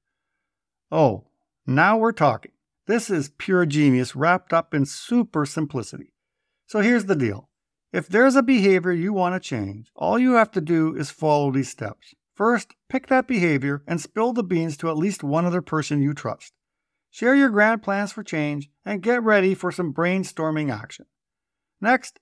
Oh, 0.91 1.27
now 1.67 1.99
we're 1.99 2.13
talking. 2.13 2.53
This 2.87 3.11
is 3.11 3.33
pure 3.37 3.67
genius 3.67 4.17
wrapped 4.17 4.55
up 4.55 4.73
in 4.73 4.87
super 4.87 5.45
simplicity. 5.45 6.15
So 6.67 6.81
here's 6.81 7.05
the 7.05 7.15
deal. 7.15 7.51
If 7.93 8.09
there's 8.09 8.37
a 8.37 8.43
behavior 8.43 8.93
you 8.93 9.13
want 9.13 9.35
to 9.35 9.49
change, 9.49 9.93
all 9.95 10.19
you 10.19 10.33
have 10.33 10.51
to 10.53 10.63
do 10.63 10.97
is 10.97 11.11
follow 11.11 11.53
these 11.53 11.69
steps. 11.69 12.15
First, 12.35 12.75
pick 12.89 13.09
that 13.09 13.29
behavior 13.29 13.83
and 13.87 14.01
spill 14.01 14.33
the 14.33 14.43
beans 14.43 14.79
to 14.79 14.89
at 14.89 14.97
least 14.97 15.23
one 15.23 15.45
other 15.45 15.61
person 15.61 16.03
you 16.03 16.15
trust. 16.15 16.55
Share 17.11 17.35
your 17.35 17.51
grand 17.51 17.83
plans 17.83 18.11
for 18.11 18.23
change 18.23 18.71
and 18.87 19.03
get 19.03 19.23
ready 19.23 19.55
for 19.55 19.71
some 19.71 19.93
brainstorming 19.93 20.73
action. 20.73 21.05
Next, 21.83 22.19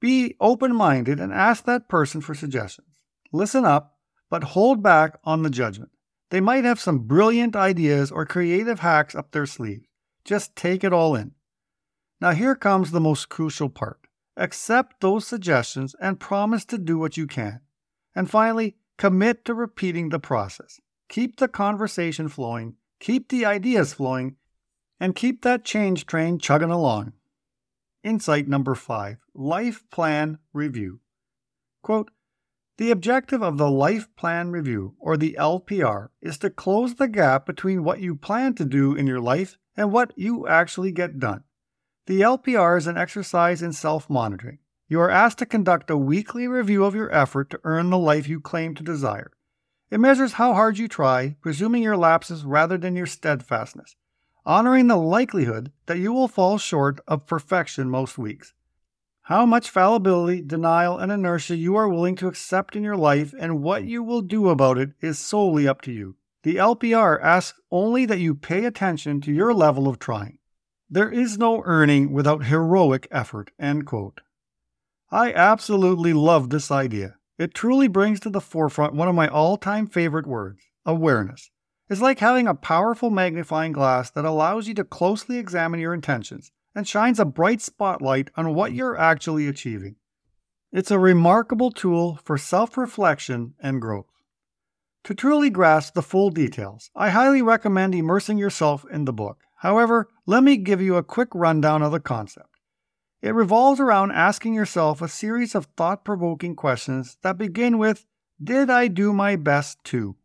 be 0.00 0.36
open 0.40 0.72
minded 0.76 1.18
and 1.18 1.32
ask 1.32 1.64
that 1.64 1.88
person 1.88 2.20
for 2.20 2.36
suggestions. 2.36 3.02
Listen 3.32 3.64
up, 3.64 3.96
but 4.30 4.44
hold 4.44 4.84
back 4.84 5.18
on 5.24 5.42
the 5.42 5.50
judgment. 5.50 5.90
They 6.30 6.40
might 6.40 6.62
have 6.62 6.78
some 6.78 7.08
brilliant 7.08 7.56
ideas 7.56 8.12
or 8.12 8.24
creative 8.24 8.78
hacks 8.80 9.16
up 9.16 9.32
their 9.32 9.46
sleeves. 9.46 9.88
Just 10.24 10.54
take 10.54 10.84
it 10.84 10.92
all 10.92 11.16
in. 11.16 11.32
Now, 12.20 12.30
here 12.30 12.54
comes 12.54 12.92
the 12.92 13.00
most 13.00 13.28
crucial 13.28 13.68
part 13.68 14.07
accept 14.38 15.00
those 15.00 15.26
suggestions 15.26 15.94
and 16.00 16.20
promise 16.20 16.64
to 16.66 16.78
do 16.78 16.98
what 16.98 17.16
you 17.16 17.26
can. 17.26 17.60
And 18.14 18.30
finally, 18.30 18.76
Commit 18.98 19.44
to 19.44 19.54
repeating 19.54 20.08
the 20.08 20.18
process. 20.18 20.80
Keep 21.08 21.36
the 21.36 21.46
conversation 21.46 22.28
flowing, 22.28 22.74
keep 22.98 23.28
the 23.28 23.44
ideas 23.44 23.92
flowing, 23.92 24.34
and 24.98 25.14
keep 25.14 25.42
that 25.42 25.64
change 25.64 26.04
train 26.04 26.40
chugging 26.40 26.72
along. 26.72 27.12
Insight 28.02 28.48
number 28.48 28.74
five 28.74 29.18
Life 29.34 29.84
Plan 29.92 30.38
Review. 30.52 30.98
Quote, 31.80 32.10
the 32.76 32.90
objective 32.90 33.40
of 33.40 33.56
the 33.56 33.70
Life 33.70 34.08
Plan 34.16 34.50
Review, 34.50 34.94
or 34.98 35.16
the 35.16 35.36
LPR, 35.38 36.08
is 36.20 36.36
to 36.38 36.50
close 36.50 36.96
the 36.96 37.08
gap 37.08 37.46
between 37.46 37.84
what 37.84 38.00
you 38.00 38.16
plan 38.16 38.54
to 38.54 38.64
do 38.64 38.96
in 38.96 39.06
your 39.06 39.20
life 39.20 39.58
and 39.76 39.92
what 39.92 40.12
you 40.16 40.46
actually 40.48 40.90
get 40.90 41.20
done. 41.20 41.44
The 42.08 42.22
LPR 42.22 42.78
is 42.78 42.86
an 42.86 42.96
exercise 42.96 43.60
in 43.60 43.74
self 43.74 44.08
monitoring. 44.08 44.60
You 44.88 44.98
are 45.02 45.10
asked 45.10 45.36
to 45.40 45.44
conduct 45.44 45.90
a 45.90 45.98
weekly 45.98 46.48
review 46.48 46.86
of 46.86 46.94
your 46.94 47.14
effort 47.14 47.50
to 47.50 47.60
earn 47.64 47.90
the 47.90 47.98
life 47.98 48.26
you 48.26 48.40
claim 48.40 48.74
to 48.76 48.82
desire. 48.82 49.30
It 49.90 50.00
measures 50.00 50.32
how 50.32 50.54
hard 50.54 50.78
you 50.78 50.88
try, 50.88 51.36
presuming 51.42 51.82
your 51.82 51.98
lapses 51.98 52.46
rather 52.46 52.78
than 52.78 52.96
your 52.96 53.04
steadfastness, 53.04 53.94
honoring 54.46 54.86
the 54.86 54.96
likelihood 54.96 55.70
that 55.84 55.98
you 55.98 56.14
will 56.14 56.28
fall 56.28 56.56
short 56.56 56.98
of 57.06 57.26
perfection 57.26 57.90
most 57.90 58.16
weeks. 58.16 58.54
How 59.24 59.44
much 59.44 59.68
fallibility, 59.68 60.40
denial, 60.40 60.96
and 60.96 61.12
inertia 61.12 61.56
you 61.56 61.76
are 61.76 61.90
willing 61.90 62.16
to 62.16 62.28
accept 62.28 62.74
in 62.74 62.82
your 62.82 62.96
life 62.96 63.34
and 63.38 63.62
what 63.62 63.84
you 63.84 64.02
will 64.02 64.22
do 64.22 64.48
about 64.48 64.78
it 64.78 64.92
is 65.02 65.18
solely 65.18 65.68
up 65.68 65.82
to 65.82 65.92
you. 65.92 66.16
The 66.42 66.56
LPR 66.56 67.22
asks 67.22 67.60
only 67.70 68.06
that 68.06 68.18
you 68.18 68.34
pay 68.34 68.64
attention 68.64 69.20
to 69.20 69.30
your 69.30 69.52
level 69.52 69.86
of 69.86 69.98
trying. 69.98 70.37
There 70.90 71.10
is 71.10 71.36
no 71.36 71.62
earning 71.64 72.12
without 72.12 72.46
heroic 72.46 73.06
effort. 73.10 73.50
End 73.58 73.86
quote. 73.86 74.22
I 75.10 75.32
absolutely 75.32 76.14
love 76.14 76.48
this 76.48 76.70
idea. 76.70 77.16
It 77.36 77.52
truly 77.52 77.88
brings 77.88 78.20
to 78.20 78.30
the 78.30 78.40
forefront 78.40 78.94
one 78.94 79.06
of 79.06 79.14
my 79.14 79.28
all 79.28 79.58
time 79.58 79.86
favorite 79.86 80.26
words 80.26 80.62
awareness. 80.86 81.50
It's 81.90 82.00
like 82.00 82.18
having 82.18 82.46
a 82.46 82.54
powerful 82.54 83.10
magnifying 83.10 83.72
glass 83.72 84.10
that 84.12 84.24
allows 84.24 84.66
you 84.66 84.74
to 84.74 84.84
closely 84.84 85.36
examine 85.36 85.80
your 85.80 85.92
intentions 85.92 86.52
and 86.74 86.88
shines 86.88 87.20
a 87.20 87.26
bright 87.26 87.60
spotlight 87.60 88.30
on 88.36 88.54
what 88.54 88.72
you're 88.72 88.98
actually 88.98 89.46
achieving. 89.46 89.96
It's 90.72 90.90
a 90.90 90.98
remarkable 90.98 91.70
tool 91.70 92.18
for 92.24 92.38
self 92.38 92.78
reflection 92.78 93.54
and 93.60 93.80
growth. 93.80 94.06
To 95.04 95.14
truly 95.14 95.50
grasp 95.50 95.94
the 95.94 96.02
full 96.02 96.30
details, 96.30 96.90
I 96.94 97.10
highly 97.10 97.42
recommend 97.42 97.94
immersing 97.94 98.38
yourself 98.38 98.84
in 98.90 99.04
the 99.04 99.12
book. 99.12 99.38
However, 99.58 100.08
let 100.26 100.42
me 100.42 100.56
give 100.56 100.80
you 100.80 100.96
a 100.96 101.02
quick 101.02 101.28
rundown 101.34 101.82
of 101.82 101.92
the 101.92 102.00
concept. 102.00 102.48
It 103.20 103.34
revolves 103.34 103.80
around 103.80 104.12
asking 104.12 104.54
yourself 104.54 105.02
a 105.02 105.08
series 105.08 105.54
of 105.54 105.66
thought 105.76 106.04
provoking 106.04 106.54
questions 106.54 107.18
that 107.22 107.38
begin 107.38 107.78
with 107.78 108.06
Did 108.42 108.70
I 108.70 108.88
do 108.88 109.12
my 109.12 109.34
best 109.36 109.82
to? 109.84 110.16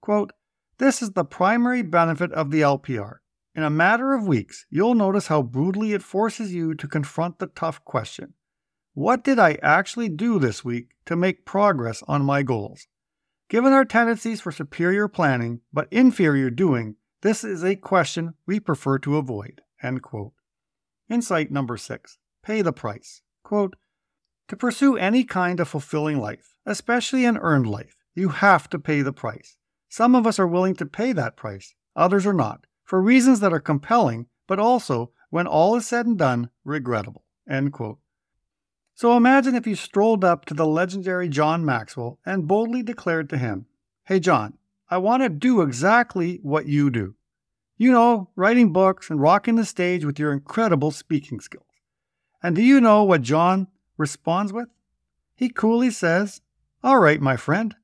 Quote, 0.00 0.32
this 0.78 1.02
is 1.02 1.10
the 1.10 1.26
primary 1.26 1.82
benefit 1.82 2.32
of 2.32 2.50
the 2.50 2.62
LPR. 2.62 3.16
In 3.54 3.62
a 3.62 3.68
matter 3.68 4.14
of 4.14 4.26
weeks, 4.26 4.64
you'll 4.70 4.94
notice 4.94 5.26
how 5.26 5.42
brutally 5.42 5.92
it 5.92 6.02
forces 6.02 6.54
you 6.54 6.74
to 6.74 6.88
confront 6.88 7.38
the 7.38 7.48
tough 7.48 7.84
question 7.84 8.32
What 8.94 9.22
did 9.22 9.38
I 9.38 9.58
actually 9.62 10.08
do 10.08 10.38
this 10.38 10.64
week 10.64 10.94
to 11.04 11.16
make 11.16 11.44
progress 11.44 12.02
on 12.08 12.24
my 12.24 12.42
goals? 12.42 12.86
Given 13.50 13.74
our 13.74 13.84
tendencies 13.84 14.40
for 14.40 14.52
superior 14.52 15.06
planning 15.06 15.60
but 15.70 15.92
inferior 15.92 16.48
doing, 16.48 16.96
this 17.22 17.44
is 17.44 17.62
a 17.62 17.76
question 17.76 18.34
we 18.46 18.60
prefer 18.60 18.98
to 19.00 19.16
avoid. 19.16 19.62
End 19.82 20.02
quote. 20.02 20.32
Insight 21.08 21.50
number 21.50 21.76
six 21.76 22.18
pay 22.42 22.62
the 22.62 22.72
price. 22.72 23.22
Quote, 23.42 23.76
to 24.48 24.56
pursue 24.56 24.96
any 24.96 25.22
kind 25.24 25.60
of 25.60 25.68
fulfilling 25.68 26.18
life, 26.18 26.56
especially 26.66 27.24
an 27.24 27.36
earned 27.38 27.68
life, 27.68 27.96
you 28.14 28.30
have 28.30 28.68
to 28.70 28.78
pay 28.78 29.02
the 29.02 29.12
price. 29.12 29.56
Some 29.88 30.14
of 30.14 30.26
us 30.26 30.38
are 30.38 30.46
willing 30.46 30.74
to 30.76 30.86
pay 30.86 31.12
that 31.12 31.36
price, 31.36 31.74
others 31.94 32.26
are 32.26 32.32
not, 32.32 32.66
for 32.84 33.00
reasons 33.00 33.40
that 33.40 33.52
are 33.52 33.60
compelling, 33.60 34.26
but 34.48 34.58
also, 34.58 35.12
when 35.28 35.46
all 35.46 35.76
is 35.76 35.86
said 35.86 36.06
and 36.06 36.18
done, 36.18 36.50
regrettable. 36.64 37.24
End 37.48 37.72
quote. 37.72 37.98
So 38.94 39.16
imagine 39.16 39.54
if 39.54 39.66
you 39.66 39.76
strolled 39.76 40.24
up 40.24 40.44
to 40.46 40.54
the 40.54 40.66
legendary 40.66 41.28
John 41.28 41.64
Maxwell 41.64 42.18
and 42.26 42.48
boldly 42.48 42.82
declared 42.82 43.30
to 43.30 43.38
him, 43.38 43.66
Hey, 44.04 44.18
John, 44.18 44.58
I 44.90 44.98
want 44.98 45.22
to 45.22 45.28
do 45.28 45.62
exactly 45.62 46.40
what 46.42 46.66
you 46.66 46.90
do. 46.90 47.14
You 47.78 47.92
know, 47.92 48.30
writing 48.34 48.72
books 48.72 49.08
and 49.08 49.20
rocking 49.20 49.54
the 49.54 49.64
stage 49.64 50.04
with 50.04 50.18
your 50.18 50.32
incredible 50.32 50.90
speaking 50.90 51.40
skills. 51.40 51.64
And 52.42 52.56
do 52.56 52.62
you 52.62 52.80
know 52.80 53.04
what 53.04 53.22
John 53.22 53.68
responds 53.96 54.52
with? 54.52 54.68
He 55.36 55.48
coolly 55.48 55.90
says, 55.90 56.40
All 56.82 56.98
right, 56.98 57.20
my 57.20 57.36
friend, 57.36 57.76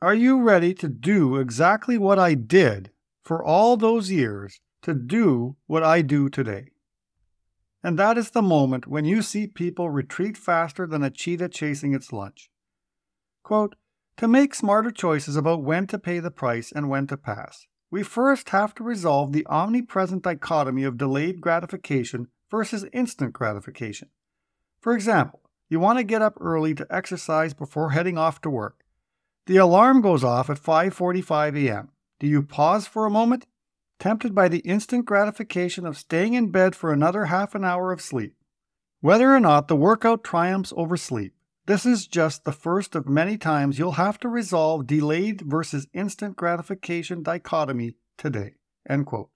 are 0.00 0.14
you 0.14 0.40
ready 0.40 0.72
to 0.74 0.88
do 0.88 1.36
exactly 1.36 1.98
what 1.98 2.18
I 2.18 2.34
did 2.34 2.92
for 3.22 3.44
all 3.44 3.76
those 3.76 4.10
years 4.10 4.60
to 4.82 4.94
do 4.94 5.56
what 5.66 5.82
I 5.82 6.00
do 6.02 6.30
today? 6.30 6.70
And 7.82 7.98
that 7.98 8.16
is 8.16 8.30
the 8.30 8.42
moment 8.42 8.86
when 8.86 9.04
you 9.04 9.22
see 9.22 9.46
people 9.46 9.90
retreat 9.90 10.36
faster 10.36 10.86
than 10.86 11.02
a 11.02 11.10
cheetah 11.10 11.50
chasing 11.50 11.94
its 11.94 12.12
lunch. 12.12 12.50
Quote, 13.42 13.76
to 14.18 14.26
make 14.26 14.52
smarter 14.52 14.90
choices 14.90 15.36
about 15.36 15.62
when 15.62 15.86
to 15.86 15.98
pay 15.98 16.18
the 16.18 16.30
price 16.30 16.72
and 16.72 16.90
when 16.90 17.06
to 17.06 17.16
pass, 17.16 17.66
we 17.88 18.02
first 18.02 18.50
have 18.50 18.74
to 18.74 18.82
resolve 18.82 19.32
the 19.32 19.46
omnipresent 19.46 20.24
dichotomy 20.24 20.82
of 20.82 20.98
delayed 20.98 21.40
gratification 21.40 22.26
versus 22.50 22.84
instant 22.92 23.32
gratification. 23.32 24.08
For 24.80 24.92
example, 24.92 25.40
you 25.68 25.78
want 25.78 25.98
to 25.98 26.04
get 26.04 26.20
up 26.20 26.36
early 26.40 26.74
to 26.74 26.86
exercise 26.90 27.54
before 27.54 27.90
heading 27.90 28.18
off 28.18 28.40
to 28.40 28.50
work. 28.50 28.82
The 29.46 29.56
alarm 29.56 30.00
goes 30.00 30.24
off 30.24 30.50
at 30.50 30.58
5:45 30.58 31.56
a.m. 31.66 31.90
Do 32.18 32.26
you 32.26 32.42
pause 32.42 32.88
for 32.88 33.06
a 33.06 33.10
moment, 33.10 33.46
tempted 34.00 34.34
by 34.34 34.48
the 34.48 34.58
instant 34.60 35.06
gratification 35.06 35.86
of 35.86 35.96
staying 35.96 36.34
in 36.34 36.50
bed 36.50 36.74
for 36.74 36.92
another 36.92 37.26
half 37.26 37.54
an 37.54 37.64
hour 37.64 37.92
of 37.92 38.00
sleep? 38.00 38.34
Whether 39.00 39.32
or 39.32 39.38
not 39.38 39.68
the 39.68 39.76
workout 39.76 40.24
triumphs 40.24 40.72
over 40.76 40.96
sleep, 40.96 41.34
this 41.68 41.84
is 41.84 42.06
just 42.06 42.44
the 42.44 42.52
first 42.52 42.94
of 42.94 43.06
many 43.06 43.36
times 43.36 43.78
you'll 43.78 43.92
have 43.92 44.18
to 44.20 44.28
resolve 44.28 44.86
delayed 44.86 45.42
versus 45.42 45.86
instant 45.92 46.34
gratification 46.34 47.22
dichotomy 47.22 47.94
today. 48.16 48.54
End 48.88 49.04
quote. 49.04 49.28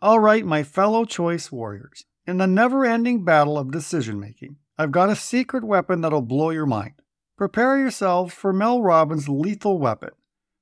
All 0.00 0.18
right, 0.18 0.44
my 0.44 0.64
fellow 0.64 1.04
choice 1.04 1.52
warriors. 1.52 2.04
In 2.26 2.38
the 2.38 2.48
never 2.48 2.84
ending 2.84 3.24
battle 3.24 3.56
of 3.56 3.70
decision 3.70 4.18
making, 4.18 4.56
I've 4.76 4.90
got 4.90 5.08
a 5.08 5.14
secret 5.14 5.62
weapon 5.62 6.00
that'll 6.00 6.22
blow 6.22 6.50
your 6.50 6.66
mind. 6.66 6.94
Prepare 7.38 7.78
yourselves 7.78 8.34
for 8.34 8.52
Mel 8.52 8.82
Robbins' 8.82 9.28
lethal 9.28 9.78
weapon, 9.78 10.10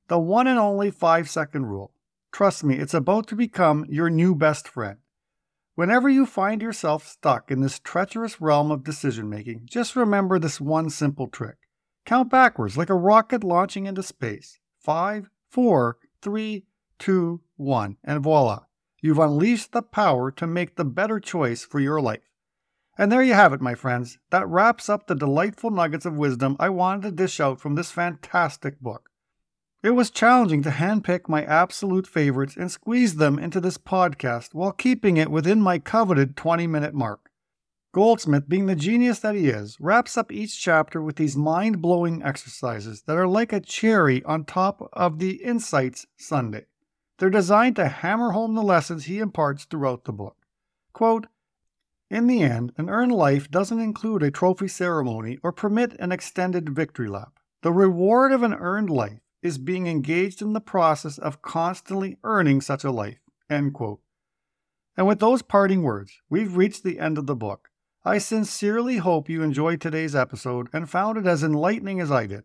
the 0.09 0.19
one 0.19 0.47
and 0.47 0.59
only 0.59 0.91
5 0.91 1.31
second 1.31 1.65
rule. 1.65 1.93
Trust 2.31 2.63
me, 2.63 2.77
it's 2.77 2.93
about 2.93 3.27
to 3.29 3.35
become 3.35 3.87
your 3.89 4.11
new 4.11 4.35
best 4.35 4.69
friend. 4.69 4.99
Whenever 5.81 6.11
you 6.11 6.27
find 6.27 6.61
yourself 6.61 7.09
stuck 7.09 7.51
in 7.51 7.63
this 7.63 7.79
treacherous 7.79 8.39
realm 8.39 8.71
of 8.71 8.85
decision 8.85 9.31
making, 9.31 9.63
just 9.65 9.97
remember 9.97 10.39
this 10.39 10.61
one 10.61 10.91
simple 10.91 11.27
trick. 11.27 11.57
Count 12.05 12.29
backwards 12.29 12.77
like 12.77 12.91
a 12.91 12.95
rocket 12.95 13.43
launching 13.43 13.87
into 13.87 14.03
space. 14.03 14.59
Five, 14.79 15.31
four, 15.49 15.97
three, 16.21 16.67
two, 16.99 17.41
one, 17.57 17.97
and 18.05 18.23
voila! 18.23 18.65
You've 19.01 19.19
unleashed 19.19 19.73
the 19.73 19.81
power 19.81 20.31
to 20.33 20.47
make 20.47 20.77
the 20.77 20.85
better 20.85 21.19
choice 21.19 21.65
for 21.65 21.81
your 21.81 21.99
life. 21.99 22.29
And 22.99 23.11
there 23.11 23.23
you 23.23 23.33
have 23.33 23.55
it, 23.55 23.63
my 23.63 23.75
friends. 23.75 24.19
That 24.29 24.47
wraps 24.47 24.91
up 24.91 25.07
the 25.07 25.15
delightful 25.15 25.71
nuggets 25.71 26.05
of 26.05 26.15
wisdom 26.15 26.57
I 26.61 26.69
wanted 26.69 27.05
to 27.05 27.11
dish 27.11 27.41
out 27.41 27.59
from 27.59 27.77
this 27.77 27.91
fantastic 27.91 28.81
book. 28.81 29.10
It 29.83 29.93
was 29.93 30.11
challenging 30.11 30.63
to 30.65 30.71
handpick 30.71 31.27
my 31.27 31.43
absolute 31.43 32.07
favorites 32.07 32.55
and 32.55 32.71
squeeze 32.71 33.15
them 33.15 33.39
into 33.39 33.63
this 33.63 33.79
podcast 33.79 34.53
while 34.53 34.73
keeping 34.73 35.17
it 35.17 35.31
within 35.31 35.63
my 35.63 35.79
coveted 35.79 36.37
20 36.37 36.67
minute 36.67 36.93
mark. 36.93 37.31
Goldsmith, 37.93 38.47
being 38.47 38.67
the 38.67 38.77
genius 38.77 39.21
that 39.21 39.35
he 39.35 39.49
is, 39.49 39.79
wraps 39.81 40.19
up 40.19 40.31
each 40.31 40.61
chapter 40.61 41.01
with 41.01 41.17
these 41.17 41.35
mind 41.35 41.81
blowing 41.81 42.23
exercises 42.23 43.03
that 43.07 43.17
are 43.17 43.27
like 43.27 43.55
a 43.55 43.61
cherry 43.61 44.23
on 44.25 44.45
top 44.45 44.87
of 44.93 45.19
the 45.19 45.43
Insights 45.43 46.07
sundae. 46.19 46.67
They're 47.19 47.31
designed 47.31 47.77
to 47.77 47.89
hammer 47.89 48.33
home 48.33 48.55
the 48.55 48.63
lessons 48.63 49.07
he 49.07 49.19
imparts 49.19 49.65
throughout 49.65 50.05
the 50.05 50.13
book. 50.13 50.37
Quote, 50.93 51.27
in 52.11 52.27
the 52.27 52.43
end, 52.43 52.73
an 52.77 52.91
earned 52.91 53.13
life 53.13 53.51
doesn't 53.51 53.81
include 53.81 54.23
a 54.23 54.31
trophy 54.31 54.69
ceremony 54.69 55.39
or 55.43 55.53
permit 55.53 55.95
an 55.99 56.13
extended 56.13 56.69
victory 56.69 57.09
lap. 57.09 57.39
The 57.63 57.73
reward 57.73 58.33
of 58.33 58.43
an 58.43 58.53
earned 58.53 58.91
life 58.91 59.21
is 59.43 59.59
being 59.59 59.87
engaged 59.87 60.43
in 60.43 60.53
the 60.53 60.61
process 60.61 61.19
of 61.19 61.43
constantly 61.43 62.17
earning 62.25 62.61
such 62.61 62.85
a 62.85 62.91
life. 62.91 63.21
End 63.49 63.75
quote. 63.75 64.01
And 64.97 65.07
with 65.07 65.19
those 65.19 65.43
parting 65.43 65.83
words, 65.83 66.13
we've 66.29 66.57
reached 66.57 66.83
the 66.83 66.99
end 66.99 67.19
of 67.19 67.27
the 67.27 67.37
book. 67.37 67.71
I 68.05 68.19
sincerely 68.19 68.99
hope 68.99 69.29
you 69.29 69.43
enjoyed 69.43 69.81
today's 69.81 70.15
episode 70.15 70.69
and 70.73 70.89
found 70.89 71.19
it 71.19 71.27
as 71.27 71.43
enlightening 71.43 72.01
as 72.01 72.11
I 72.11 72.27
did. 72.27 72.45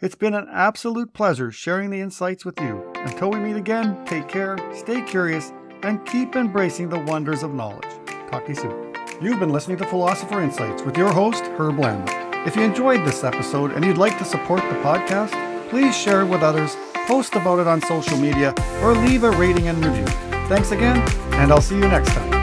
It's 0.00 0.14
been 0.14 0.34
an 0.34 0.48
absolute 0.50 1.14
pleasure 1.14 1.52
sharing 1.52 1.90
the 1.90 2.00
insights 2.00 2.44
with 2.44 2.60
you. 2.60 2.84
Until 2.96 3.30
we 3.30 3.38
meet 3.38 3.56
again, 3.56 4.04
take 4.04 4.28
care, 4.28 4.56
stay 4.74 5.02
curious, 5.02 5.52
and 5.82 6.04
keep 6.06 6.34
embracing 6.34 6.88
the 6.88 6.98
wonders 7.00 7.42
of 7.42 7.54
knowledge. 7.54 7.88
Talk 8.30 8.46
to 8.46 8.50
you 8.50 8.56
soon. 8.56 8.94
You've 9.20 9.38
been 9.38 9.52
listening 9.52 9.76
to 9.78 9.86
Philosopher 9.86 10.40
Insights 10.40 10.82
with 10.82 10.96
your 10.96 11.12
host, 11.12 11.44
Herb 11.56 11.78
Lambert. 11.78 12.46
If 12.46 12.56
you 12.56 12.62
enjoyed 12.62 13.06
this 13.06 13.22
episode 13.22 13.72
and 13.72 13.84
you'd 13.84 13.98
like 13.98 14.18
to 14.18 14.24
support 14.24 14.60
the 14.62 14.76
podcast, 14.76 15.51
please 15.72 15.96
share 15.96 16.20
it 16.20 16.26
with 16.26 16.42
others, 16.42 16.76
post 17.06 17.34
about 17.34 17.58
it 17.58 17.66
on 17.66 17.80
social 17.80 18.18
media, 18.18 18.52
or 18.82 18.92
leave 18.92 19.24
a 19.24 19.30
rating 19.30 19.68
and 19.68 19.82
review. 19.82 20.04
Thanks 20.46 20.70
again, 20.70 20.98
and 21.40 21.50
I'll 21.50 21.62
see 21.62 21.76
you 21.76 21.88
next 21.88 22.10
time. 22.10 22.41